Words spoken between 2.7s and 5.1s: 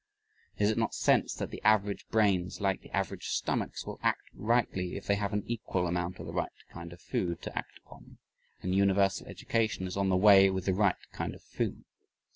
the average stomachs will act rightly if